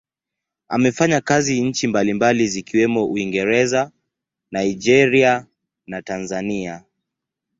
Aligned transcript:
Amefanya 0.67 1.21
kazi 1.21 1.61
nchi 1.61 1.87
mbalimbali 1.87 2.47
zikiwemo 2.47 3.05
Uingereza, 3.05 3.91
Nigeria 4.51 5.45
na 5.87 6.01
Tanzania. 6.01 6.83